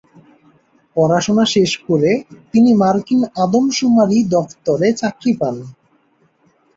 পড়াশোনা 0.95 1.45
শেষ 1.55 1.71
করে 1.87 2.11
তিনি 2.51 2.71
মার্কিন 2.73 3.21
আদম 3.43 3.65
শুমারি 3.77 4.17
দফতরে 4.33 4.87
চাকরি 4.93 5.33
পান। 5.39 5.55